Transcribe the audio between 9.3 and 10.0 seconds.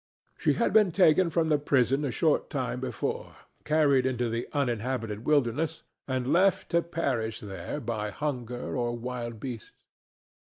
beasts.